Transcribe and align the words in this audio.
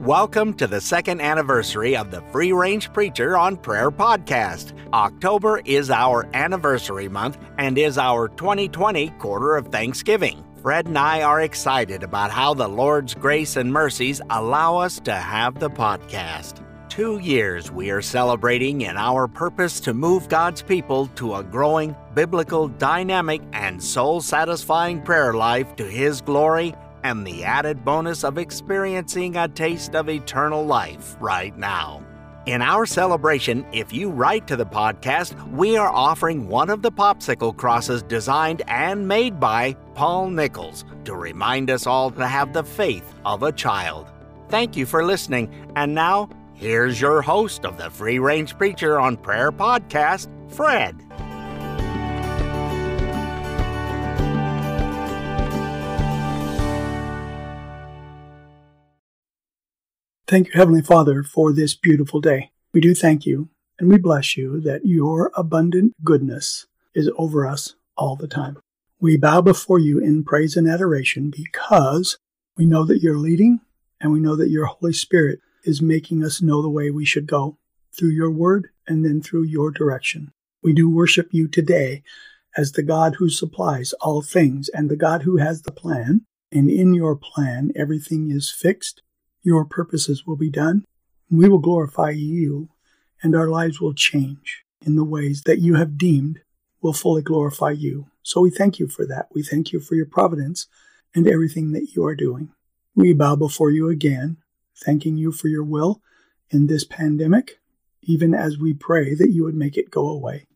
Welcome 0.00 0.54
to 0.54 0.66
the 0.66 0.80
second 0.80 1.20
anniversary 1.20 1.94
of 1.94 2.10
the 2.10 2.22
Free 2.32 2.52
Range 2.52 2.90
Preacher 2.94 3.36
on 3.36 3.58
Prayer 3.58 3.90
podcast. 3.90 4.72
October 4.94 5.60
is 5.66 5.90
our 5.90 6.26
anniversary 6.32 7.06
month 7.06 7.36
and 7.58 7.76
is 7.76 7.98
our 7.98 8.28
2020 8.28 9.10
quarter 9.18 9.56
of 9.56 9.66
Thanksgiving. 9.66 10.42
Fred 10.62 10.86
and 10.86 10.96
I 10.96 11.20
are 11.20 11.42
excited 11.42 12.02
about 12.02 12.30
how 12.30 12.54
the 12.54 12.66
Lord's 12.66 13.12
grace 13.12 13.56
and 13.56 13.70
mercies 13.70 14.22
allow 14.30 14.78
us 14.78 15.00
to 15.00 15.12
have 15.12 15.58
the 15.58 15.68
podcast. 15.68 16.64
Two 16.88 17.18
years 17.18 17.70
we 17.70 17.90
are 17.90 18.00
celebrating 18.00 18.80
in 18.80 18.96
our 18.96 19.28
purpose 19.28 19.80
to 19.80 19.92
move 19.92 20.30
God's 20.30 20.62
people 20.62 21.08
to 21.16 21.34
a 21.34 21.44
growing, 21.44 21.94
biblical, 22.14 22.68
dynamic, 22.68 23.42
and 23.52 23.84
soul 23.84 24.22
satisfying 24.22 25.02
prayer 25.02 25.34
life 25.34 25.76
to 25.76 25.84
His 25.84 26.22
glory 26.22 26.74
and 27.02 27.26
the 27.26 27.44
added 27.44 27.84
bonus 27.84 28.24
of 28.24 28.38
experiencing 28.38 29.36
a 29.36 29.48
taste 29.48 29.94
of 29.94 30.08
eternal 30.08 30.64
life 30.64 31.16
right 31.20 31.56
now. 31.56 32.04
In 32.46 32.62
our 32.62 32.86
celebration, 32.86 33.66
if 33.70 33.92
you 33.92 34.08
write 34.10 34.46
to 34.46 34.56
the 34.56 34.64
podcast, 34.64 35.36
we 35.52 35.76
are 35.76 35.90
offering 35.90 36.48
one 36.48 36.70
of 36.70 36.80
the 36.80 36.90
popsicle 36.90 37.56
crosses 37.56 38.02
designed 38.02 38.62
and 38.66 39.06
made 39.06 39.38
by 39.38 39.74
Paul 39.94 40.30
Nichols 40.30 40.84
to 41.04 41.14
remind 41.14 41.70
us 41.70 41.86
all 41.86 42.10
to 42.10 42.26
have 42.26 42.52
the 42.52 42.64
faith 42.64 43.14
of 43.26 43.42
a 43.42 43.52
child. 43.52 44.08
Thank 44.48 44.74
you 44.74 44.86
for 44.86 45.04
listening, 45.04 45.54
and 45.76 45.94
now 45.94 46.30
here's 46.54 47.00
your 47.00 47.22
host 47.22 47.64
of 47.66 47.76
the 47.76 47.90
Free 47.90 48.18
Range 48.18 48.56
Preacher 48.56 48.98
on 48.98 49.16
Prayer 49.16 49.52
podcast, 49.52 50.28
Fred. 50.50 50.96
Thank 60.30 60.46
you, 60.46 60.52
Heavenly 60.54 60.82
Father, 60.82 61.24
for 61.24 61.52
this 61.52 61.74
beautiful 61.74 62.20
day. 62.20 62.52
We 62.72 62.80
do 62.80 62.94
thank 62.94 63.26
you 63.26 63.48
and 63.80 63.88
we 63.88 63.98
bless 63.98 64.36
you 64.36 64.60
that 64.60 64.86
your 64.86 65.32
abundant 65.34 65.96
goodness 66.04 66.68
is 66.94 67.10
over 67.18 67.44
us 67.44 67.74
all 67.96 68.14
the 68.14 68.28
time. 68.28 68.56
We 69.00 69.16
bow 69.16 69.40
before 69.40 69.80
you 69.80 69.98
in 69.98 70.22
praise 70.22 70.56
and 70.56 70.70
adoration 70.70 71.32
because 71.36 72.16
we 72.56 72.64
know 72.64 72.84
that 72.84 73.02
you're 73.02 73.18
leading 73.18 73.58
and 74.00 74.12
we 74.12 74.20
know 74.20 74.36
that 74.36 74.50
your 74.50 74.66
Holy 74.66 74.92
Spirit 74.92 75.40
is 75.64 75.82
making 75.82 76.22
us 76.22 76.40
know 76.40 76.62
the 76.62 76.70
way 76.70 76.92
we 76.92 77.04
should 77.04 77.26
go 77.26 77.58
through 77.98 78.10
your 78.10 78.30
word 78.30 78.68
and 78.86 79.04
then 79.04 79.20
through 79.20 79.42
your 79.42 79.72
direction. 79.72 80.30
We 80.62 80.72
do 80.72 80.88
worship 80.88 81.30
you 81.32 81.48
today 81.48 82.04
as 82.56 82.70
the 82.70 82.84
God 82.84 83.16
who 83.16 83.30
supplies 83.30 83.94
all 83.94 84.22
things 84.22 84.68
and 84.68 84.88
the 84.88 84.96
God 84.96 85.22
who 85.22 85.38
has 85.38 85.62
the 85.62 85.72
plan. 85.72 86.24
And 86.52 86.70
in 86.70 86.94
your 86.94 87.16
plan, 87.16 87.72
everything 87.74 88.30
is 88.30 88.48
fixed 88.48 89.02
your 89.42 89.64
purposes 89.64 90.26
will 90.26 90.36
be 90.36 90.50
done. 90.50 90.84
We 91.30 91.48
will 91.48 91.58
glorify 91.58 92.10
you, 92.10 92.70
and 93.22 93.34
our 93.34 93.48
lives 93.48 93.80
will 93.80 93.94
change 93.94 94.64
in 94.82 94.96
the 94.96 95.04
ways 95.04 95.42
that 95.42 95.60
you 95.60 95.74
have 95.74 95.98
deemed 95.98 96.40
will 96.80 96.92
fully 96.92 97.22
glorify 97.22 97.70
you. 97.70 98.06
So 98.22 98.40
we 98.40 98.50
thank 98.50 98.78
you 98.78 98.88
for 98.88 99.06
that. 99.06 99.28
We 99.34 99.42
thank 99.42 99.72
you 99.72 99.80
for 99.80 99.94
your 99.94 100.06
providence 100.06 100.66
and 101.14 101.26
everything 101.26 101.72
that 101.72 101.94
you 101.94 102.04
are 102.04 102.14
doing. 102.14 102.50
We 102.94 103.12
bow 103.12 103.36
before 103.36 103.70
you 103.70 103.88
again, 103.88 104.38
thanking 104.76 105.16
you 105.16 105.32
for 105.32 105.48
your 105.48 105.64
will 105.64 106.00
in 106.50 106.66
this 106.66 106.84
pandemic, 106.84 107.58
even 108.02 108.34
as 108.34 108.58
we 108.58 108.72
pray 108.72 109.14
that 109.14 109.30
you 109.30 109.44
would 109.44 109.54
make 109.54 109.76
it 109.76 109.90
go 109.90 110.08
away. 110.08 110.46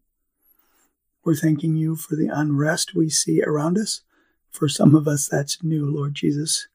We're 1.24 1.34
thanking 1.34 1.76
you 1.76 1.96
for 1.96 2.16
the 2.16 2.28
unrest 2.28 2.94
we 2.94 3.08
see 3.08 3.42
around 3.42 3.78
us. 3.78 4.02
For 4.50 4.68
some 4.68 4.94
of 4.94 5.08
us, 5.08 5.26
that's 5.26 5.62
new, 5.62 5.86
Lord 5.86 6.14
Jesus. 6.14 6.68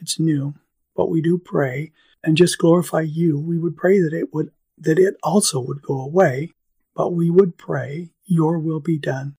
It's 0.00 0.18
new 0.18 0.54
but 1.00 1.08
we 1.08 1.22
do 1.22 1.38
pray 1.38 1.92
and 2.22 2.36
just 2.36 2.58
glorify 2.58 3.00
you. 3.00 3.38
We 3.38 3.58
would 3.58 3.74
pray 3.74 4.00
that 4.00 4.12
it 4.12 4.34
would 4.34 4.50
that 4.76 4.98
it 4.98 5.16
also 5.22 5.58
would 5.58 5.80
go 5.80 5.98
away, 5.98 6.52
but 6.94 7.14
we 7.14 7.30
would 7.30 7.56
pray 7.56 8.10
your 8.26 8.58
will 8.58 8.80
be 8.80 8.98
done. 8.98 9.38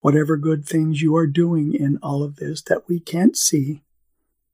Whatever 0.00 0.38
good 0.38 0.64
things 0.64 1.02
you 1.02 1.14
are 1.16 1.26
doing 1.26 1.74
in 1.74 1.98
all 2.02 2.22
of 2.22 2.36
this 2.36 2.62
that 2.62 2.88
we 2.88 2.98
can't 2.98 3.36
see, 3.36 3.82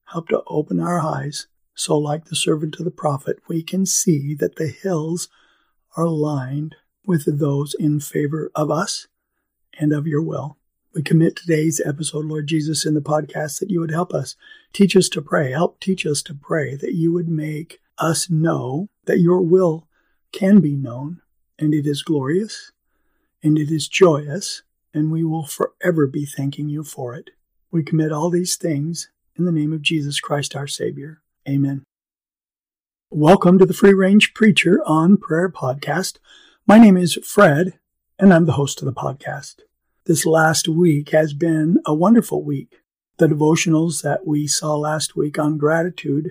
help 0.07 0.27
to 0.31 0.43
open 0.49 0.81
our 0.81 0.99
eyes 0.99 1.47
so 1.77 1.97
like 1.97 2.25
the 2.25 2.35
servant 2.35 2.81
of 2.81 2.85
the 2.85 2.91
prophet, 2.91 3.39
we 3.47 3.63
can 3.63 3.87
see 3.87 4.35
that 4.35 4.57
the 4.57 4.67
hills 4.67 5.29
are 5.97 6.09
lined 6.09 6.75
with 7.07 7.39
those 7.39 7.73
in 7.75 8.01
favor 8.01 8.51
of 8.57 8.69
us 8.69 9.07
and 9.79 9.93
of 9.93 10.09
your 10.09 10.23
will. 10.23 10.57
We 10.93 11.03
commit 11.03 11.37
today's 11.37 11.81
episode, 11.85 12.25
Lord 12.25 12.49
Jesus, 12.49 12.85
in 12.85 12.95
the 12.95 13.01
podcast 13.01 13.61
that 13.61 13.71
you 13.71 13.79
would 13.79 13.93
help 13.93 14.13
us. 14.13 14.35
Teach 14.73 14.97
us 14.97 15.09
to 15.11 15.23
pray. 15.23 15.53
Help 15.53 15.79
teach 15.79 16.05
us 16.05 16.21
to 16.23 16.35
pray 16.35 16.75
that 16.75 16.95
you 16.95 17.13
would 17.13 17.29
make 17.29 17.79
us 17.99 18.29
know 18.29 18.89
that 19.05 19.21
your 19.21 19.41
will 19.41 19.87
can 20.33 20.59
be 20.59 20.75
known 20.75 21.21
and 21.61 21.73
it 21.73 21.87
is 21.87 22.03
glorious 22.03 22.73
and 23.41 23.57
it 23.57 23.71
is 23.71 23.87
joyous 23.87 24.63
and 24.93 25.13
we 25.13 25.23
will 25.23 25.47
forever 25.47 26.09
be 26.09 26.27
thanking 26.27 26.69
you 26.69 26.83
for 26.83 27.15
it. 27.15 27.31
We 27.71 27.85
commit 27.85 28.11
all 28.11 28.29
these 28.29 28.57
things 28.57 29.11
in 29.37 29.45
the 29.45 29.53
name 29.53 29.73
of 29.73 29.83
Jesus 29.83 30.19
Christ 30.19 30.57
our 30.57 30.67
Savior. 30.67 31.23
Amen. 31.49 31.85
Welcome 33.11 33.59
to 33.59 33.67
the 33.67 33.75
Free 33.75 33.95
Range 33.95 34.35
Preacher 34.35 34.83
on 34.85 35.19
Prayer 35.19 35.49
podcast. 35.49 36.19
My 36.67 36.79
name 36.79 36.97
is 36.97 37.15
Fred 37.23 37.79
and 38.19 38.35
I'm 38.35 38.47
the 38.47 38.53
host 38.53 38.83
of 38.83 38.87
the 38.87 38.93
podcast. 38.93 39.61
This 40.07 40.25
last 40.25 40.67
week 40.67 41.11
has 41.11 41.35
been 41.35 41.79
a 41.85 41.93
wonderful 41.93 42.43
week. 42.43 42.81
The 43.19 43.27
devotionals 43.27 44.03
that 44.03 44.27
we 44.27 44.47
saw 44.47 44.75
last 44.75 45.15
week 45.15 45.39
on 45.39 45.59
gratitude 45.59 46.31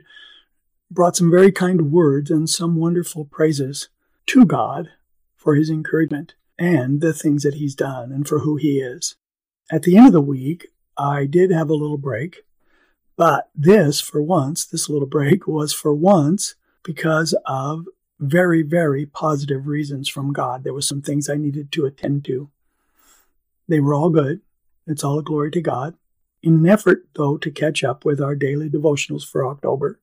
brought 0.90 1.16
some 1.16 1.30
very 1.30 1.52
kind 1.52 1.92
words 1.92 2.32
and 2.32 2.50
some 2.50 2.78
wonderful 2.78 3.26
praises 3.26 3.90
to 4.26 4.44
God 4.44 4.90
for 5.36 5.54
his 5.54 5.70
encouragement 5.70 6.34
and 6.58 7.00
the 7.00 7.14
things 7.14 7.44
that 7.44 7.54
he's 7.54 7.76
done 7.76 8.12
and 8.12 8.28
for 8.28 8.40
who 8.40 8.56
he 8.56 8.80
is. 8.80 9.16
At 9.72 9.84
the 9.84 9.98
end 9.98 10.08
of 10.08 10.14
the 10.14 10.22
week, 10.22 10.70
I 10.98 11.28
did 11.28 11.52
have 11.52 11.70
a 11.70 11.76
little 11.76 12.00
break, 12.00 12.38
but 13.18 13.52
this, 13.54 14.02
for 14.02 14.20
once, 14.20 14.66
this 14.66 14.90
little 14.90 15.08
break 15.08 15.48
was 15.48 15.74
for 15.74 15.94
once 15.94 16.56
because 16.84 17.36
of 17.46 17.86
very, 18.20 18.64
very 18.64 19.06
positive 19.06 19.68
reasons 19.68 20.10
from 20.10 20.34
God. 20.34 20.64
There 20.64 20.74
were 20.74 20.82
some 20.82 21.04
things 21.04 21.30
I 21.30 21.36
needed 21.36 21.72
to 21.74 21.86
attend 21.86 22.26
to. 22.26 22.50
They 23.70 23.80
were 23.80 23.94
all 23.94 24.10
good. 24.10 24.42
It's 24.88 25.04
all 25.04 25.20
a 25.20 25.24
glory 25.24 25.52
to 25.52 25.62
God. 25.62 25.96
In 26.42 26.56
an 26.56 26.68
effort, 26.68 27.08
though, 27.16 27.38
to 27.38 27.52
catch 27.52 27.84
up 27.84 28.04
with 28.04 28.20
our 28.20 28.36
daily 28.36 28.68
devotionals 28.68 29.26
for 29.26 29.48
October 29.48 30.00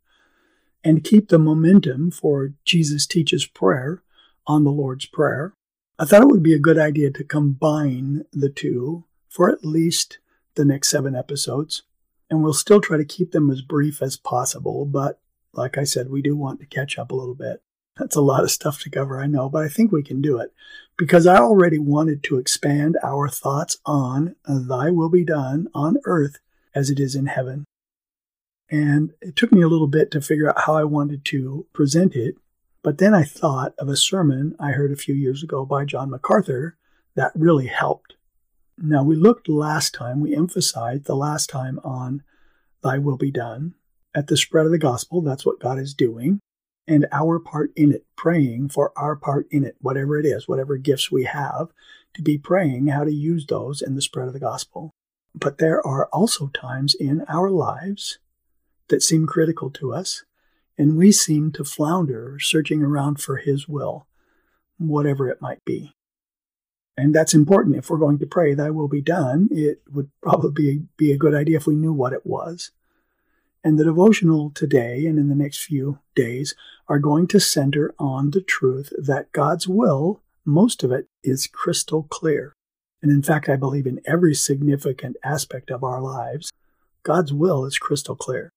and 0.85 1.03
keep 1.03 1.29
the 1.29 1.39
momentum 1.39 2.13
for 2.13 2.53
Jesus 2.65 3.07
Teaches 3.07 3.45
Prayer 3.45 4.03
on 4.47 4.63
the 4.63 4.71
Lord's 4.71 5.07
Prayer, 5.07 5.55
I 5.99 6.05
thought 6.05 6.23
it 6.23 6.29
would 6.29 6.45
be 6.45 6.55
a 6.55 6.61
good 6.61 6.79
idea 6.79 7.11
to 7.11 7.25
combine 7.25 8.25
the 8.33 8.51
two 8.51 9.05
for 9.29 9.51
at 9.51 9.65
least 9.65 10.19
the 10.55 10.65
next 10.65 10.89
seven 10.89 11.17
episodes. 11.17 11.83
And 12.31 12.45
we'll 12.45 12.55
still 12.55 12.81
try 12.81 12.99
to 12.99 13.05
keep 13.05 13.33
them 13.33 13.51
as 13.51 13.63
brief 13.63 14.01
as 14.01 14.17
possible, 14.17 14.85
but 14.85 15.21
like 15.53 15.77
I 15.77 15.85
said, 15.85 16.11
we 16.11 16.23
do 16.23 16.37
want 16.37 16.61
to 16.61 16.67
catch 16.67 16.99
up 16.99 17.11
a 17.11 17.17
little 17.17 17.35
bit. 17.35 17.63
That's 17.97 18.17
a 18.17 18.21
lot 18.21 18.45
of 18.45 18.51
stuff 18.51 18.81
to 18.83 18.91
cover, 18.91 19.21
I 19.21 19.27
know, 19.27 19.49
but 19.49 19.65
I 19.65 19.69
think 19.69 19.91
we 19.91 20.03
can 20.03 20.21
do 20.21 20.39
it 20.39 20.53
because 20.99 21.27
I 21.27 21.37
already 21.37 21.79
wanted 21.79 22.23
to 22.25 22.39
expand 22.39 22.99
our 23.03 23.29
thoughts 23.29 23.79
on 23.87 24.37
Thy 24.47 24.91
will 24.91 25.09
be 25.09 25.25
done 25.25 25.69
on 25.75 25.97
earth 26.05 26.39
as 26.75 26.91
it 26.91 27.01
is 27.01 27.15
in 27.15 27.27
heaven. 27.27 27.65
And 28.71 29.13
it 29.23 29.35
took 29.35 29.53
me 29.53 29.63
a 29.63 29.69
little 29.69 29.87
bit 29.87 30.11
to 30.11 30.21
figure 30.21 30.49
out 30.49 30.63
how 30.63 30.75
I 30.75 30.85
wanted 30.85 31.25
to 31.27 31.67
present 31.73 32.15
it, 32.15 32.35
but 32.83 32.99
then 32.99 33.15
I 33.15 33.23
thought 33.23 33.75
of 33.79 33.89
a 33.89 33.97
sermon 33.97 34.57
I 34.61 34.73
heard 34.73 34.93
a 34.93 34.97
few 34.97 35.15
years 35.15 35.43
ago 35.43 35.65
by 35.65 35.85
John 35.87 36.11
MacArthur 36.11 36.77
that 37.15 37.33
really 37.35 37.69
helped. 37.69 38.15
Now, 38.77 39.03
we 39.03 39.17
looked 39.17 39.49
last 39.49 39.95
time, 39.95 40.21
we 40.21 40.37
emphasized 40.37 41.05
the 41.05 41.17
last 41.17 41.49
time 41.49 41.81
on 41.83 42.23
Thy 42.83 42.99
will 42.99 43.17
be 43.17 43.31
done. 43.31 43.75
At 44.15 44.27
the 44.27 44.37
spread 44.37 44.67
of 44.67 44.73
the 44.73 44.79
gospel, 44.79 45.23
that's 45.23 45.47
what 45.47 45.61
God 45.61 45.79
is 45.79 45.95
doing 45.95 46.41
and 46.89 47.07
our 47.13 47.39
part 47.39 47.73
in 47.77 47.93
it, 47.93 48.05
praying 48.17 48.69
for 48.69 48.93
our 48.97 49.17
part 49.17 49.47
in 49.51 49.65
it, 49.65 49.77
whatever 49.81 50.19
it 50.19 50.27
is, 50.27 50.47
whatever 50.47 50.77
gifts 50.77 51.11
we 51.11 51.25
have, 51.25 51.69
to 52.15 52.23
be 52.23 52.39
praying 52.39 52.87
how 52.87 53.05
to 53.05 53.13
use 53.13 53.47
those 53.47 53.83
in 53.83 53.95
the 53.95 54.03
spread 54.03 54.29
of 54.29 54.33
the 54.33 54.41
gospel. 54.41 54.91
But 55.35 55.59
there 55.59 55.87
are 55.87 56.07
also 56.07 56.49
times 56.49 56.95
in 56.95 57.25
our 57.29 57.51
lives 57.51 58.19
that 58.89 59.03
seem 59.03 59.27
critical 59.27 59.71
to 59.71 59.93
us, 59.93 60.25
and 60.79 60.97
we 60.97 61.13
seem 61.13 61.53
to 61.53 61.65
flounder 61.65 62.39
searching 62.39 62.83
around 62.83 63.21
for 63.21 63.37
His 63.37 63.69
will, 63.69 64.07
whatever 64.79 65.29
it 65.29 65.43
might 65.43 65.65
be. 65.65 65.93
And 66.97 67.15
that's 67.15 67.35
important. 67.35 67.77
If 67.77 67.91
we're 67.91 67.99
going 67.99 68.19
to 68.21 68.27
pray, 68.27 68.55
Thy 68.55 68.71
will 68.71 68.89
be 68.89 69.03
done, 69.03 69.49
it 69.51 69.83
would 69.91 70.11
probably 70.23 70.85
be 70.97 71.13
a 71.13 71.19
good 71.19 71.35
idea 71.35 71.59
if 71.59 71.67
we 71.67 71.75
knew 71.75 71.93
what 71.93 72.15
it 72.15 72.25
was. 72.25 72.71
And 73.67 73.81
the 73.81 73.85
devotional 73.85 74.51
today 74.51 75.07
and 75.07 75.19
in 75.19 75.29
the 75.29 75.35
next 75.35 75.65
few 75.65 75.99
days 76.15 76.55
are 76.87 77.01
going 77.01 77.27
to 77.27 77.41
center 77.41 77.93
on 77.99 78.31
the 78.31 78.41
truth 78.41 78.93
that 78.97 79.33
God's 79.33 79.67
will, 79.67 80.23
most 80.45 80.85
of 80.85 80.93
it, 80.93 81.09
is 81.25 81.49
crystal 81.49 82.05
clear. 82.05 82.53
And 83.03 83.11
in 83.11 83.25
fact, 83.25 83.49
I 83.49 83.57
believe 83.57 83.85
in 83.85 84.01
every 84.07 84.37
significant 84.37 85.17
aspect 85.25 85.73
of 85.73 85.83
our 85.83 86.01
lives, 86.01 86.53
God's 87.03 87.33
will 87.33 87.65
is 87.65 87.77
crystal 87.77 88.15
clear. 88.15 88.51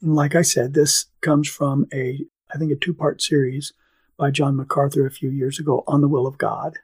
And 0.00 0.14
like 0.14 0.36
I 0.36 0.42
said, 0.42 0.74
this 0.74 1.06
comes 1.20 1.48
from 1.48 1.88
a, 1.92 2.24
I 2.54 2.56
think, 2.56 2.70
a 2.70 2.76
two 2.76 2.94
part 2.94 3.20
series 3.20 3.72
by 4.16 4.30
John 4.30 4.54
MacArthur 4.54 5.04
a 5.04 5.10
few 5.10 5.30
years 5.30 5.58
ago 5.58 5.82
on 5.88 6.02
the 6.02 6.08
will 6.08 6.28
of 6.28 6.38
God. 6.38 6.78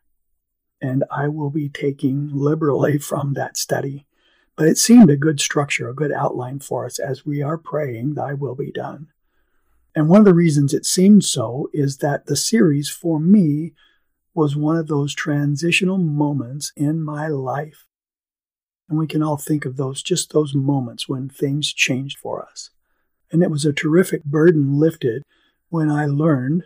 And 0.83 1.05
I 1.13 1.29
will 1.29 1.51
be 1.51 1.69
taking 1.69 2.31
liberally 2.33 2.99
from 3.11 3.35
that 3.35 3.57
study. 3.57 4.05
But 4.61 4.69
it 4.69 4.77
seemed 4.77 5.09
a 5.09 5.17
good 5.17 5.41
structure, 5.41 5.89
a 5.89 5.95
good 5.95 6.13
outline 6.13 6.61
for 6.61 6.85
us 6.85 6.99
as 6.99 7.25
we 7.25 7.41
are 7.41 7.57
praying, 7.57 8.13
Thy 8.13 8.35
will 8.35 8.55
be 8.55 8.71
done. 8.71 9.07
And 9.97 10.07
one 10.07 10.19
of 10.19 10.27
the 10.27 10.35
reasons 10.35 10.75
it 10.75 10.85
seemed 10.85 11.25
so 11.25 11.71
is 11.73 11.97
that 11.97 12.27
the 12.27 12.37
series 12.37 12.91
for 12.91 13.19
me 13.19 13.73
was 14.35 14.57
one 14.57 14.77
of 14.77 14.87
those 14.87 15.15
transitional 15.15 15.97
moments 15.97 16.75
in 16.77 17.03
my 17.03 17.27
life. 17.27 17.87
And 18.87 18.99
we 18.99 19.07
can 19.07 19.23
all 19.23 19.39
think 19.39 19.65
of 19.65 19.79
those, 19.79 20.03
just 20.03 20.35
those 20.35 20.55
moments 20.55 21.09
when 21.09 21.31
things 21.31 21.73
changed 21.73 22.19
for 22.19 22.45
us. 22.45 22.69
And 23.33 23.43
it 23.43 23.51
was 23.51 23.65
a 23.65 23.73
terrific 23.73 24.25
burden 24.25 24.79
lifted 24.79 25.23
when 25.71 25.91
I 25.91 26.05
learned 26.05 26.65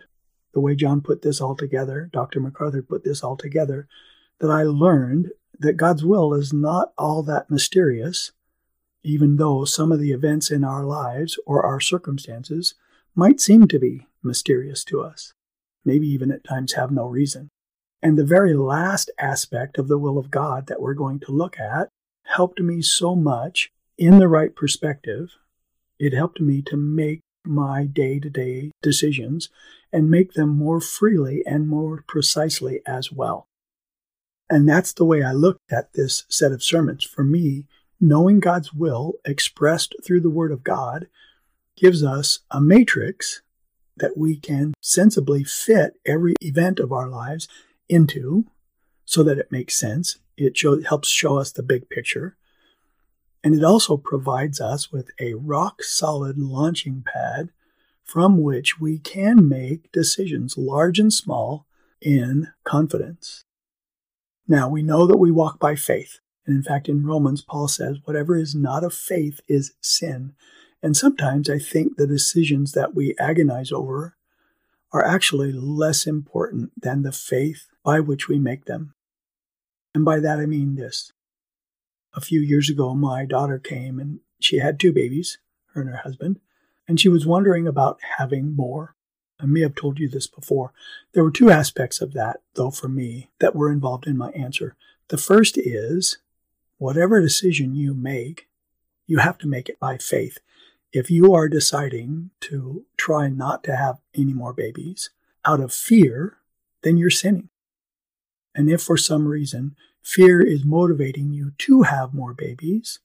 the 0.53 0.59
way 0.59 0.75
John 0.75 0.99
put 0.99 1.21
this 1.21 1.39
all 1.39 1.55
together, 1.55 2.09
Dr. 2.11 2.41
MacArthur 2.41 2.81
put 2.81 3.05
this 3.05 3.23
all 3.23 3.37
together, 3.37 3.87
that 4.39 4.51
I 4.51 4.63
learned 4.63 5.31
that 5.59 5.77
God's 5.77 6.03
will 6.03 6.33
is 6.33 6.53
not 6.53 6.93
all 6.97 7.23
that 7.23 7.49
mysterious, 7.49 8.31
even 9.03 9.37
though 9.37 9.65
some 9.65 9.91
of 9.91 9.99
the 9.99 10.11
events 10.11 10.49
in 10.51 10.63
our 10.63 10.83
lives 10.83 11.39
or 11.45 11.65
our 11.65 11.79
circumstances 11.79 12.75
might 13.15 13.39
seem 13.39 13.67
to 13.67 13.79
be 13.79 14.07
mysterious 14.23 14.83
to 14.85 15.01
us, 15.01 15.33
maybe 15.83 16.07
even 16.07 16.31
at 16.31 16.43
times 16.43 16.73
have 16.73 16.91
no 16.91 17.05
reason. 17.05 17.49
And 18.01 18.17
the 18.17 18.25
very 18.25 18.53
last 18.53 19.09
aspect 19.17 19.77
of 19.77 19.87
the 19.87 19.97
will 19.97 20.17
of 20.17 20.31
God 20.31 20.67
that 20.67 20.81
we're 20.81 20.93
going 20.93 21.19
to 21.21 21.31
look 21.31 21.59
at 21.59 21.89
helped 22.23 22.59
me 22.59 22.81
so 22.81 23.15
much 23.15 23.71
in 23.97 24.19
the 24.19 24.27
right 24.27 24.55
perspective. 24.55 25.31
It 25.99 26.13
helped 26.13 26.41
me 26.41 26.61
to 26.63 26.77
make 26.77 27.21
my 27.45 27.85
day 27.85 28.19
to 28.19 28.29
day 28.29 28.71
decisions 28.81 29.49
and 29.93 30.09
make 30.09 30.33
them 30.33 30.49
more 30.49 30.81
freely 30.81 31.43
and 31.45 31.67
more 31.67 32.03
precisely 32.07 32.81
as 32.85 33.11
well. 33.11 33.47
And 34.49 34.69
that's 34.69 34.93
the 34.93 35.05
way 35.05 35.23
I 35.23 35.31
looked 35.31 35.71
at 35.71 35.93
this 35.93 36.23
set 36.29 36.51
of 36.51 36.63
sermons. 36.63 37.03
For 37.03 37.23
me, 37.23 37.65
knowing 37.99 38.39
God's 38.39 38.73
will 38.73 39.13
expressed 39.25 39.95
through 40.03 40.21
the 40.21 40.29
Word 40.29 40.51
of 40.51 40.63
God 40.63 41.07
gives 41.75 42.03
us 42.03 42.39
a 42.51 42.61
matrix 42.61 43.41
that 43.97 44.17
we 44.17 44.35
can 44.37 44.73
sensibly 44.81 45.43
fit 45.43 45.99
every 46.05 46.35
event 46.41 46.79
of 46.79 46.91
our 46.91 47.07
lives 47.07 47.47
into 47.89 48.45
so 49.05 49.23
that 49.23 49.37
it 49.37 49.51
makes 49.51 49.75
sense. 49.75 50.17
It 50.37 50.57
show, 50.57 50.81
helps 50.81 51.09
show 51.09 51.37
us 51.37 51.51
the 51.51 51.63
big 51.63 51.89
picture. 51.89 52.35
And 53.43 53.55
it 53.55 53.63
also 53.63 53.97
provides 53.97 54.59
us 54.59 54.91
with 54.91 55.11
a 55.19 55.35
rock 55.35 55.83
solid 55.83 56.37
launching 56.37 57.03
pad 57.05 57.49
from 58.03 58.41
which 58.41 58.79
we 58.79 58.99
can 58.99 59.47
make 59.47 59.91
decisions, 59.91 60.57
large 60.57 60.99
and 60.99 61.11
small, 61.11 61.65
in 62.01 62.49
confidence. 62.63 63.43
Now, 64.47 64.69
we 64.69 64.83
know 64.83 65.07
that 65.07 65.17
we 65.17 65.31
walk 65.31 65.59
by 65.59 65.75
faith. 65.75 66.19
And 66.45 66.55
in 66.55 66.63
fact, 66.63 66.87
in 66.87 67.05
Romans, 67.05 67.41
Paul 67.41 67.67
says, 67.67 67.97
whatever 68.03 68.37
is 68.37 68.53
not 68.53 68.83
of 68.83 68.93
faith 68.93 69.41
is 69.47 69.73
sin. 69.81 70.33
And 70.83 70.95
sometimes 70.95 71.49
I 71.49 71.57
think 71.57 71.97
the 71.97 72.05
decisions 72.05 72.73
that 72.73 72.93
we 72.93 73.15
agonize 73.19 73.71
over 73.71 74.15
are 74.93 75.05
actually 75.05 75.51
less 75.51 76.05
important 76.05 76.71
than 76.79 77.01
the 77.01 77.11
faith 77.11 77.67
by 77.83 77.99
which 77.99 78.27
we 78.27 78.37
make 78.37 78.65
them. 78.65 78.93
And 79.95 80.05
by 80.05 80.19
that 80.19 80.39
I 80.39 80.45
mean 80.45 80.75
this. 80.75 81.11
A 82.13 82.21
few 82.21 82.39
years 82.39 82.69
ago, 82.69 82.93
my 82.93 83.25
daughter 83.25 83.59
came 83.59 83.99
and 83.99 84.19
she 84.39 84.59
had 84.59 84.79
two 84.79 84.93
babies, 84.93 85.39
her 85.73 85.81
and 85.81 85.89
her 85.89 85.97
husband, 85.97 86.39
and 86.87 86.99
she 86.99 87.09
was 87.09 87.25
wondering 87.25 87.67
about 87.67 87.99
having 88.17 88.55
more. 88.55 88.94
I 89.39 89.45
may 89.45 89.61
have 89.61 89.75
told 89.75 89.99
you 89.99 90.07
this 90.07 90.27
before. 90.27 90.71
There 91.13 91.23
were 91.23 91.31
two 91.31 91.49
aspects 91.49 92.01
of 92.01 92.13
that, 92.13 92.41
though, 92.53 92.71
for 92.71 92.87
me, 92.87 93.29
that 93.39 93.55
were 93.55 93.71
involved 93.71 94.07
in 94.07 94.17
my 94.17 94.29
answer. 94.31 94.75
The 95.09 95.17
first 95.17 95.57
is 95.57 96.17
whatever 96.77 97.21
decision 97.21 97.75
you 97.75 97.93
make, 97.93 98.47
you 99.07 99.19
have 99.19 99.37
to 99.39 99.47
make 99.47 99.69
it 99.69 99.79
by 99.79 99.97
faith 99.97 100.39
if 100.95 101.11
you 101.11 101.33
are 101.33 101.49
deciding 101.49 102.29
to 102.39 102.85
try 102.95 103.27
not 103.27 103.65
to 103.65 103.75
have 103.75 103.97
any 104.15 104.33
more 104.33 104.53
babies 104.53 105.09
out 105.43 105.59
of 105.59 105.73
fear, 105.73 106.37
then 106.83 106.95
you're 106.95 107.09
sinning. 107.09 107.49
And 108.55 108.69
if 108.69 108.81
for 108.81 108.95
some 108.95 109.27
reason 109.27 109.75
fear 110.01 110.41
is 110.41 110.63
motivating 110.63 111.33
you 111.33 111.51
to 111.57 111.81
have 111.81 112.13
more 112.13 112.33
babies, 112.33 112.99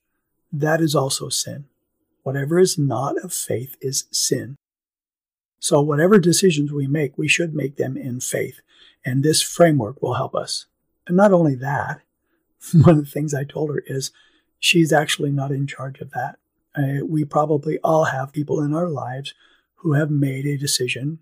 that 0.52 0.80
is 0.80 0.94
also 0.94 1.28
sin. 1.30 1.64
Whatever 2.22 2.60
is 2.60 2.78
not 2.78 3.18
of 3.24 3.32
faith 3.32 3.76
is 3.80 4.04
sin. 4.12 4.54
So, 5.60 5.80
whatever 5.82 6.18
decisions 6.18 6.72
we 6.72 6.86
make, 6.86 7.16
we 7.18 7.28
should 7.28 7.54
make 7.54 7.76
them 7.76 7.96
in 7.96 8.20
faith. 8.20 8.60
And 9.04 9.22
this 9.22 9.42
framework 9.42 10.02
will 10.02 10.14
help 10.14 10.34
us. 10.34 10.66
And 11.06 11.16
not 11.16 11.32
only 11.32 11.54
that, 11.56 12.00
one 12.72 12.98
of 12.98 13.04
the 13.04 13.10
things 13.10 13.34
I 13.34 13.44
told 13.44 13.70
her 13.70 13.82
is 13.86 14.10
she's 14.58 14.92
actually 14.92 15.30
not 15.30 15.52
in 15.52 15.66
charge 15.66 16.00
of 16.00 16.10
that. 16.12 16.38
Uh, 16.74 17.04
we 17.06 17.24
probably 17.24 17.78
all 17.84 18.04
have 18.04 18.32
people 18.32 18.62
in 18.62 18.74
our 18.74 18.88
lives 18.88 19.34
who 19.76 19.92
have 19.94 20.10
made 20.10 20.46
a 20.46 20.56
decision, 20.56 21.18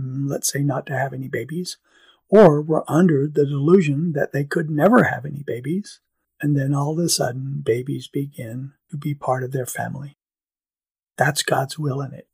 mm, 0.00 0.28
let's 0.28 0.52
say 0.52 0.60
not 0.60 0.84
to 0.86 0.96
have 0.96 1.12
any 1.12 1.28
babies, 1.28 1.78
or 2.28 2.60
were 2.60 2.84
under 2.90 3.26
the 3.26 3.46
delusion 3.46 4.12
that 4.12 4.32
they 4.32 4.44
could 4.44 4.70
never 4.70 5.04
have 5.04 5.24
any 5.24 5.42
babies, 5.42 6.00
and 6.40 6.56
then 6.56 6.74
all 6.74 6.92
of 6.92 6.98
a 6.98 7.08
sudden 7.08 7.62
babies 7.64 8.08
begin 8.08 8.72
to 8.90 8.96
be 8.96 9.14
part 9.14 9.42
of 9.42 9.52
their 9.52 9.66
family. 9.66 10.16
That's 11.16 11.42
God's 11.42 11.78
will 11.78 12.00
in 12.00 12.12
it. 12.12 12.29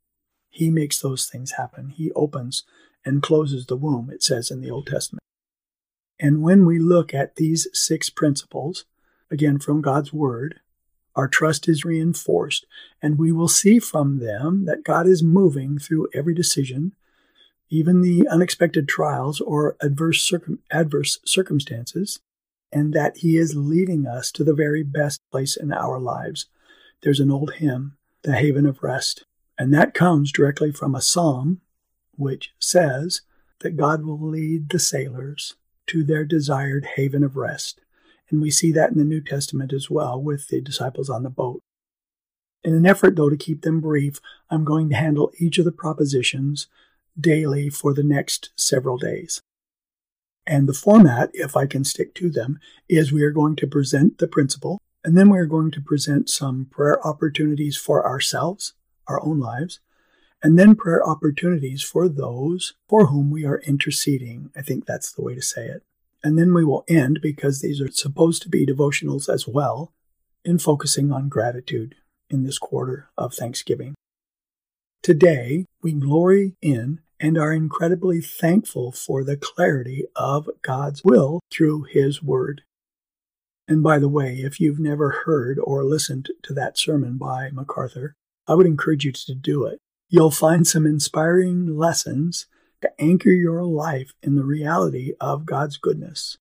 He 0.56 0.70
makes 0.70 0.98
those 0.98 1.26
things 1.26 1.52
happen. 1.52 1.90
He 1.90 2.10
opens 2.12 2.62
and 3.04 3.22
closes 3.22 3.66
the 3.66 3.76
womb, 3.76 4.08
it 4.10 4.22
says 4.22 4.50
in 4.50 4.62
the 4.62 4.70
Old 4.70 4.86
Testament. 4.86 5.20
And 6.18 6.42
when 6.42 6.64
we 6.64 6.78
look 6.78 7.12
at 7.12 7.36
these 7.36 7.68
six 7.74 8.08
principles, 8.08 8.86
again 9.30 9.58
from 9.58 9.82
God's 9.82 10.14
Word, 10.14 10.60
our 11.14 11.28
trust 11.28 11.68
is 11.68 11.84
reinforced, 11.84 12.64
and 13.02 13.18
we 13.18 13.32
will 13.32 13.48
see 13.48 13.78
from 13.78 14.18
them 14.18 14.64
that 14.64 14.82
God 14.82 15.06
is 15.06 15.22
moving 15.22 15.78
through 15.78 16.08
every 16.14 16.34
decision, 16.34 16.94
even 17.68 18.00
the 18.00 18.26
unexpected 18.26 18.88
trials 18.88 19.42
or 19.42 19.76
adverse, 19.82 20.22
circum- 20.22 20.60
adverse 20.70 21.18
circumstances, 21.26 22.18
and 22.72 22.94
that 22.94 23.18
He 23.18 23.36
is 23.36 23.54
leading 23.56 24.06
us 24.06 24.32
to 24.32 24.42
the 24.42 24.54
very 24.54 24.82
best 24.82 25.20
place 25.30 25.54
in 25.54 25.70
our 25.70 26.00
lives. 26.00 26.46
There's 27.02 27.20
an 27.20 27.30
old 27.30 27.56
hymn, 27.56 27.98
The 28.22 28.36
Haven 28.36 28.64
of 28.64 28.82
Rest, 28.82 29.26
and 29.58 29.72
that 29.72 29.94
comes 29.94 30.32
directly 30.32 30.72
from 30.72 30.94
a 30.94 31.00
psalm 31.00 31.60
which 32.12 32.52
says 32.58 33.22
that 33.60 33.76
God 33.76 34.04
will 34.04 34.20
lead 34.20 34.70
the 34.70 34.78
sailors 34.78 35.54
to 35.86 36.02
their 36.02 36.24
desired 36.24 36.86
haven 36.96 37.22
of 37.22 37.36
rest. 37.36 37.80
And 38.28 38.42
we 38.42 38.50
see 38.50 38.72
that 38.72 38.90
in 38.90 38.98
the 38.98 39.04
New 39.04 39.20
Testament 39.20 39.72
as 39.72 39.88
well 39.88 40.20
with 40.20 40.48
the 40.48 40.60
disciples 40.60 41.08
on 41.08 41.22
the 41.22 41.30
boat. 41.30 41.62
In 42.64 42.74
an 42.74 42.86
effort, 42.86 43.14
though, 43.14 43.30
to 43.30 43.36
keep 43.36 43.62
them 43.62 43.80
brief, 43.80 44.20
I'm 44.50 44.64
going 44.64 44.88
to 44.90 44.96
handle 44.96 45.30
each 45.38 45.58
of 45.58 45.64
the 45.64 45.72
propositions 45.72 46.66
daily 47.18 47.70
for 47.70 47.94
the 47.94 48.02
next 48.02 48.50
several 48.56 48.98
days. 48.98 49.40
And 50.46 50.68
the 50.68 50.74
format, 50.74 51.30
if 51.32 51.56
I 51.56 51.66
can 51.66 51.84
stick 51.84 52.14
to 52.16 52.30
them, 52.30 52.58
is 52.88 53.12
we 53.12 53.22
are 53.22 53.30
going 53.30 53.56
to 53.56 53.66
present 53.66 54.18
the 54.18 54.28
principle, 54.28 54.80
and 55.04 55.16
then 55.16 55.30
we 55.30 55.38
are 55.38 55.46
going 55.46 55.70
to 55.72 55.80
present 55.80 56.28
some 56.28 56.66
prayer 56.70 57.04
opportunities 57.06 57.76
for 57.76 58.04
ourselves, 58.04 58.74
our 59.08 59.22
own 59.24 59.40
lives, 59.40 59.80
and 60.42 60.58
then 60.58 60.74
prayer 60.74 61.06
opportunities 61.06 61.82
for 61.82 62.08
those 62.08 62.74
for 62.88 63.06
whom 63.06 63.30
we 63.30 63.44
are 63.44 63.60
interceding. 63.60 64.50
I 64.56 64.62
think 64.62 64.84
that's 64.84 65.12
the 65.12 65.22
way 65.22 65.34
to 65.34 65.42
say 65.42 65.66
it. 65.66 65.82
And 66.22 66.38
then 66.38 66.52
we 66.54 66.64
will 66.64 66.84
end, 66.88 67.20
because 67.22 67.60
these 67.60 67.80
are 67.80 67.90
supposed 67.90 68.42
to 68.42 68.48
be 68.48 68.66
devotionals 68.66 69.32
as 69.32 69.46
well, 69.46 69.92
in 70.44 70.58
focusing 70.58 71.12
on 71.12 71.28
gratitude 71.28 71.94
in 72.30 72.44
this 72.44 72.58
quarter 72.58 73.08
of 73.16 73.34
Thanksgiving. 73.34 73.94
Today, 75.02 75.66
we 75.82 75.92
glory 75.92 76.56
in 76.60 77.00
and 77.20 77.38
are 77.38 77.52
incredibly 77.52 78.20
thankful 78.20 78.92
for 78.92 79.24
the 79.24 79.36
clarity 79.36 80.04
of 80.14 80.48
God's 80.62 81.02
will 81.04 81.40
through 81.50 81.84
His 81.84 82.22
Word. 82.22 82.62
And 83.68 83.82
by 83.82 83.98
the 83.98 84.08
way, 84.08 84.36
if 84.36 84.60
you've 84.60 84.78
never 84.78 85.22
heard 85.24 85.58
or 85.62 85.84
listened 85.84 86.30
to 86.42 86.54
that 86.54 86.78
sermon 86.78 87.18
by 87.18 87.50
MacArthur, 87.50 88.14
I 88.48 88.54
would 88.54 88.66
encourage 88.66 89.04
you 89.04 89.12
to 89.12 89.34
do 89.34 89.64
it. 89.64 89.78
You'll 90.08 90.30
find 90.30 90.66
some 90.66 90.86
inspiring 90.86 91.76
lessons 91.76 92.46
to 92.82 92.90
anchor 93.00 93.30
your 93.30 93.64
life 93.64 94.12
in 94.22 94.36
the 94.36 94.44
reality 94.44 95.14
of 95.20 95.46
God's 95.46 95.76
goodness. 95.76 96.36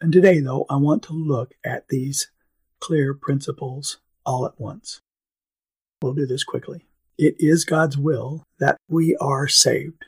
And 0.00 0.12
today, 0.12 0.40
though, 0.40 0.66
I 0.68 0.76
want 0.76 1.02
to 1.04 1.12
look 1.12 1.54
at 1.64 1.88
these 1.88 2.30
clear 2.80 3.14
principles 3.14 3.98
all 4.24 4.46
at 4.46 4.60
once. 4.60 5.00
We'll 6.02 6.14
do 6.14 6.26
this 6.26 6.44
quickly. 6.44 6.86
It 7.18 7.36
is 7.38 7.64
God's 7.64 7.96
will 7.96 8.44
that 8.58 8.76
we 8.88 9.16
are 9.16 9.46
saved. 9.48 10.04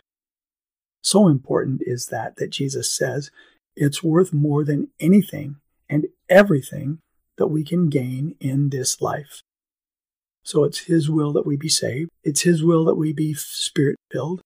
So 1.02 1.28
important 1.28 1.82
is 1.84 2.06
that 2.06 2.36
that 2.36 2.50
Jesus 2.50 2.90
says 2.90 3.30
it's 3.76 4.02
worth 4.02 4.32
more 4.32 4.64
than 4.64 4.88
anything 4.98 5.56
and 5.88 6.06
everything 6.28 6.98
that 7.36 7.48
we 7.48 7.64
can 7.64 7.88
gain 7.88 8.36
in 8.40 8.70
this 8.70 9.00
life. 9.00 9.42
So 10.44 10.64
it's 10.64 10.80
His 10.80 11.08
will 11.10 11.32
that 11.32 11.46
we 11.46 11.56
be 11.56 11.70
saved. 11.70 12.10
It's 12.22 12.42
His 12.42 12.62
will 12.62 12.84
that 12.84 12.96
we 12.96 13.12
be 13.12 13.32
spirit 13.34 13.96
filled. 14.12 14.42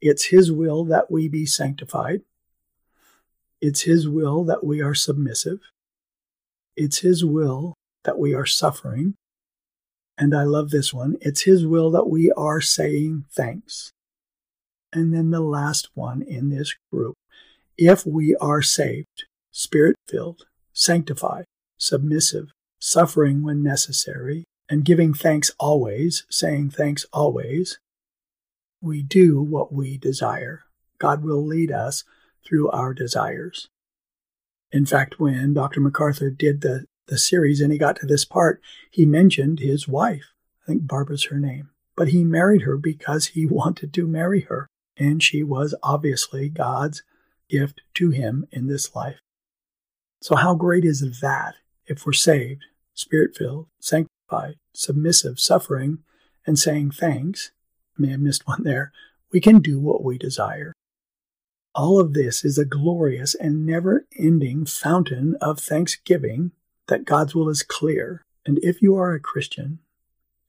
It's 0.00 0.26
His 0.26 0.50
will 0.50 0.84
that 0.86 1.10
we 1.10 1.28
be 1.28 1.46
sanctified. 1.46 2.22
It's 3.60 3.82
His 3.82 4.08
will 4.08 4.44
that 4.44 4.64
we 4.64 4.82
are 4.82 4.94
submissive. 4.94 5.60
It's 6.76 6.98
His 6.98 7.24
will 7.24 7.74
that 8.02 8.18
we 8.18 8.34
are 8.34 8.46
suffering. 8.46 9.14
And 10.18 10.34
I 10.34 10.42
love 10.42 10.70
this 10.70 10.92
one. 10.92 11.16
It's 11.20 11.42
His 11.42 11.64
will 11.64 11.92
that 11.92 12.08
we 12.08 12.32
are 12.32 12.60
saying 12.60 13.24
thanks. 13.30 13.92
And 14.92 15.14
then 15.14 15.30
the 15.30 15.40
last 15.40 15.90
one 15.94 16.22
in 16.22 16.50
this 16.50 16.74
group. 16.92 17.14
If 17.78 18.04
we 18.04 18.34
are 18.36 18.60
saved, 18.60 19.24
spirit 19.52 19.96
filled, 20.08 20.46
sanctified, 20.72 21.44
submissive, 21.78 22.50
suffering 22.80 23.42
when 23.42 23.62
necessary, 23.62 24.44
and 24.72 24.86
giving 24.86 25.12
thanks 25.12 25.50
always, 25.60 26.24
saying 26.30 26.70
thanks 26.70 27.04
always, 27.12 27.78
we 28.80 29.02
do 29.02 29.42
what 29.42 29.70
we 29.70 29.98
desire. 29.98 30.64
God 30.98 31.22
will 31.22 31.44
lead 31.44 31.70
us 31.70 32.04
through 32.42 32.70
our 32.70 32.94
desires. 32.94 33.68
In 34.72 34.86
fact, 34.86 35.20
when 35.20 35.52
Dr. 35.52 35.80
MacArthur 35.80 36.30
did 36.30 36.62
the, 36.62 36.86
the 37.06 37.18
series 37.18 37.60
and 37.60 37.70
he 37.70 37.76
got 37.76 37.96
to 37.96 38.06
this 38.06 38.24
part, 38.24 38.62
he 38.90 39.04
mentioned 39.04 39.58
his 39.58 39.86
wife. 39.86 40.32
I 40.62 40.68
think 40.68 40.86
Barbara's 40.86 41.24
her 41.24 41.38
name. 41.38 41.68
But 41.94 42.08
he 42.08 42.24
married 42.24 42.62
her 42.62 42.78
because 42.78 43.26
he 43.26 43.44
wanted 43.50 43.92
to 43.92 44.08
marry 44.08 44.40
her. 44.48 44.68
And 44.96 45.22
she 45.22 45.42
was 45.42 45.74
obviously 45.82 46.48
God's 46.48 47.02
gift 47.50 47.82
to 47.96 48.08
him 48.08 48.46
in 48.50 48.68
this 48.68 48.94
life. 48.94 49.20
So, 50.22 50.34
how 50.34 50.54
great 50.54 50.86
is 50.86 51.20
that 51.20 51.56
if 51.84 52.06
we're 52.06 52.14
saved, 52.14 52.64
spirit 52.94 53.36
filled, 53.36 53.66
sanctified, 53.78 54.11
submissive, 54.72 55.38
suffering, 55.38 55.98
and 56.46 56.58
saying 56.58 56.92
thanks? 56.92 57.52
I 57.98 58.02
may 58.02 58.10
have 58.10 58.20
missed 58.20 58.46
one 58.46 58.64
there. 58.64 58.92
We 59.32 59.40
can 59.40 59.60
do 59.60 59.78
what 59.78 60.02
we 60.02 60.18
desire. 60.18 60.72
All 61.74 61.98
of 61.98 62.12
this 62.12 62.44
is 62.44 62.58
a 62.58 62.66
glorious 62.66 63.34
and 63.34 63.64
never 63.64 64.06
ending 64.18 64.66
fountain 64.66 65.36
of 65.40 65.58
thanksgiving 65.58 66.52
that 66.88 67.06
God's 67.06 67.34
will 67.34 67.48
is 67.48 67.62
clear. 67.62 68.24
And 68.44 68.58
if 68.62 68.82
you 68.82 68.96
are 68.96 69.14
a 69.14 69.20
Christian 69.20 69.78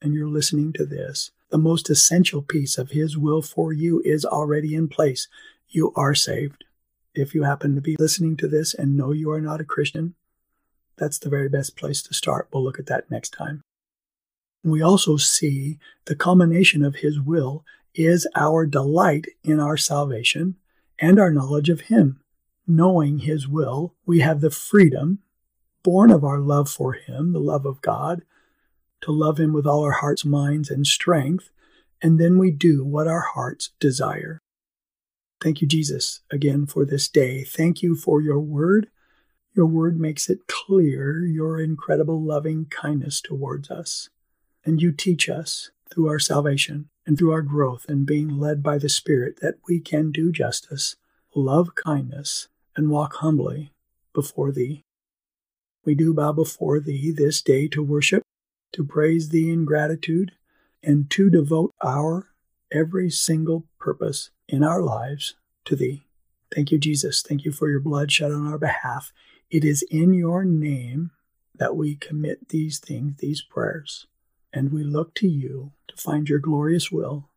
and 0.02 0.12
you're 0.12 0.28
listening 0.28 0.72
to 0.74 0.84
this, 0.84 1.30
the 1.50 1.58
most 1.58 1.88
essential 1.88 2.42
piece 2.42 2.76
of 2.76 2.90
His 2.90 3.16
will 3.16 3.40
for 3.40 3.72
you 3.72 4.02
is 4.04 4.24
already 4.24 4.74
in 4.74 4.88
place. 4.88 5.28
You 5.68 5.92
are 5.96 6.14
saved. 6.14 6.64
If 7.14 7.34
you 7.34 7.44
happen 7.44 7.74
to 7.74 7.80
be 7.80 7.96
listening 7.98 8.36
to 8.38 8.48
this 8.48 8.74
and 8.74 8.96
know 8.96 9.12
you 9.12 9.30
are 9.30 9.40
not 9.40 9.60
a 9.60 9.64
Christian, 9.64 10.14
that's 10.96 11.18
the 11.18 11.30
very 11.30 11.48
best 11.48 11.76
place 11.76 12.02
to 12.02 12.14
start. 12.14 12.48
We'll 12.52 12.64
look 12.64 12.78
at 12.78 12.86
that 12.86 13.10
next 13.10 13.30
time. 13.30 13.62
We 14.64 14.80
also 14.80 15.18
see 15.18 15.78
the 16.06 16.16
culmination 16.16 16.82
of 16.82 16.96
His 16.96 17.20
will 17.20 17.64
is 17.94 18.26
our 18.34 18.64
delight 18.64 19.26
in 19.44 19.60
our 19.60 19.76
salvation 19.76 20.56
and 20.98 21.18
our 21.18 21.30
knowledge 21.30 21.68
of 21.68 21.82
Him. 21.82 22.20
Knowing 22.66 23.20
His 23.20 23.46
will, 23.46 23.94
we 24.06 24.20
have 24.20 24.40
the 24.40 24.50
freedom, 24.50 25.18
born 25.82 26.10
of 26.10 26.24
our 26.24 26.40
love 26.40 26.70
for 26.70 26.94
Him, 26.94 27.34
the 27.34 27.40
love 27.40 27.66
of 27.66 27.82
God, 27.82 28.22
to 29.02 29.12
love 29.12 29.38
Him 29.38 29.52
with 29.52 29.66
all 29.66 29.84
our 29.84 29.92
hearts, 29.92 30.24
minds, 30.24 30.70
and 30.70 30.86
strength, 30.86 31.50
and 32.00 32.18
then 32.18 32.38
we 32.38 32.50
do 32.50 32.84
what 32.84 33.06
our 33.06 33.20
hearts 33.34 33.70
desire. 33.78 34.40
Thank 35.42 35.60
you, 35.60 35.68
Jesus, 35.68 36.20
again 36.30 36.64
for 36.64 36.86
this 36.86 37.06
day. 37.06 37.44
Thank 37.44 37.82
you 37.82 37.96
for 37.96 38.22
your 38.22 38.40
word. 38.40 38.88
Your 39.54 39.66
word 39.66 40.00
makes 40.00 40.30
it 40.30 40.46
clear 40.46 41.22
your 41.22 41.60
incredible 41.60 42.22
loving 42.22 42.64
kindness 42.64 43.20
towards 43.20 43.70
us. 43.70 44.08
And 44.64 44.80
you 44.80 44.92
teach 44.92 45.28
us 45.28 45.70
through 45.92 46.08
our 46.08 46.18
salvation 46.18 46.88
and 47.06 47.18
through 47.18 47.32
our 47.32 47.42
growth 47.42 47.84
and 47.88 48.06
being 48.06 48.38
led 48.38 48.62
by 48.62 48.78
the 48.78 48.88
Spirit 48.88 49.40
that 49.40 49.56
we 49.68 49.78
can 49.78 50.10
do 50.10 50.32
justice, 50.32 50.96
love 51.34 51.74
kindness, 51.74 52.48
and 52.76 52.90
walk 52.90 53.16
humbly 53.16 53.72
before 54.12 54.52
Thee. 54.52 54.82
We 55.84 55.94
do 55.94 56.14
bow 56.14 56.32
before 56.32 56.80
Thee 56.80 57.10
this 57.10 57.42
day 57.42 57.68
to 57.68 57.82
worship, 57.82 58.22
to 58.72 58.84
praise 58.84 59.28
Thee 59.28 59.50
in 59.50 59.64
gratitude, 59.64 60.32
and 60.82 61.10
to 61.10 61.28
devote 61.28 61.72
our 61.82 62.28
every 62.72 63.10
single 63.10 63.66
purpose 63.78 64.30
in 64.48 64.64
our 64.64 64.82
lives 64.82 65.34
to 65.66 65.76
Thee. 65.76 66.04
Thank 66.54 66.70
you, 66.70 66.78
Jesus. 66.78 67.22
Thank 67.22 67.44
you 67.44 67.52
for 67.52 67.68
your 67.68 67.80
blood 67.80 68.10
shed 68.10 68.32
on 68.32 68.46
our 68.46 68.58
behalf. 68.58 69.12
It 69.50 69.64
is 69.64 69.82
in 69.90 70.14
your 70.14 70.44
name 70.44 71.10
that 71.54 71.76
we 71.76 71.96
commit 71.96 72.48
these 72.48 72.78
things, 72.78 73.16
these 73.18 73.42
prayers, 73.42 74.06
and 74.54 74.72
we 74.72 74.82
look 74.82 75.14
to 75.16 75.28
you 75.28 75.72
to 75.88 75.96
find 75.96 76.28
your 76.28 76.38
glorious 76.38 76.90
will 76.90 77.28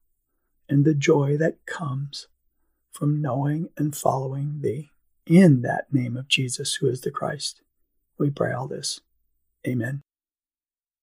and 0.69 0.85
the 0.85 0.93
joy 0.93 1.35
that 1.37 1.65
comes 1.65 2.27
from 2.91 3.21
knowing 3.21 3.69
and 3.77 3.95
following 3.95 4.61
Thee. 4.61 4.91
In 5.25 5.61
that 5.63 5.91
name 5.91 6.15
of 6.15 6.29
Jesus, 6.29 6.75
who 6.75 6.87
is 6.87 7.01
the 7.01 7.11
Christ, 7.11 7.61
we 8.17 8.29
pray 8.29 8.53
all 8.53 8.67
this. 8.67 9.01
Amen. 9.67 10.01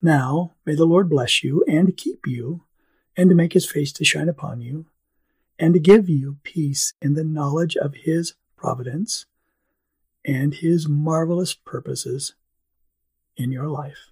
Now, 0.00 0.54
may 0.64 0.74
the 0.74 0.86
Lord 0.86 1.10
bless 1.10 1.44
you 1.44 1.62
and 1.68 1.96
keep 1.96 2.26
you, 2.26 2.62
and 3.16 3.28
to 3.28 3.36
make 3.36 3.52
his 3.52 3.70
face 3.70 3.92
to 3.92 4.04
shine 4.04 4.28
upon 4.28 4.60
you 4.60 4.86
and 5.58 5.74
to 5.74 5.80
give 5.80 6.08
you 6.08 6.38
peace 6.42 6.92
in 7.00 7.14
the 7.14 7.24
knowledge 7.24 7.76
of 7.76 7.94
His 7.94 8.34
providence 8.56 9.26
and 10.24 10.54
His 10.54 10.88
marvelous 10.88 11.54
purposes 11.54 12.34
in 13.36 13.52
your 13.52 13.68
life. 13.68 14.10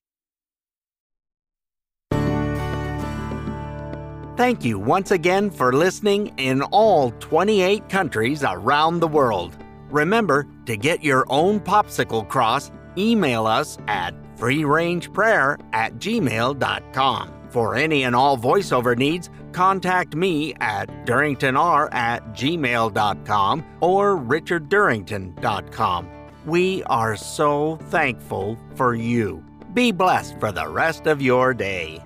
Thank 4.35 4.65
you 4.65 4.79
once 4.79 5.11
again 5.11 5.51
for 5.51 5.75
listening 5.75 6.33
in 6.39 6.63
all 6.63 7.11
28 7.21 7.91
countries 7.91 8.43
around 8.43 9.01
the 9.01 9.09
world. 9.09 9.55
Remember 9.91 10.47
to 10.65 10.79
get 10.79 11.05
your 11.05 11.27
own 11.29 11.61
popsicle 11.61 12.27
cross, 12.27 12.71
email 12.97 13.47
us 13.47 13.77
at 13.89 14.15
freerangeprayer 14.39 15.61
at 15.75 15.97
gmail.com. 15.97 17.33
For 17.51 17.75
any 17.75 18.05
and 18.05 18.17
all 18.17 18.39
voiceover 18.39 18.97
needs, 18.97 19.29
contact 19.53 20.17
me 20.17 20.55
at 20.61 20.89
durringtonr 21.05 21.93
at 21.93 22.25
gmail.com 22.33 23.65
or 23.83 24.17
richarddurrington.com. 24.17 26.09
We 26.47 26.83
are 26.85 27.17
so 27.17 27.77
thankful 27.91 28.59
for 28.77 28.95
you. 28.95 29.45
Be 29.75 29.93
blessed 29.93 30.41
for 30.41 30.53
the 30.53 30.69
rest 30.69 31.07
of 31.07 31.21
your 31.21 31.53
day. 31.53 32.03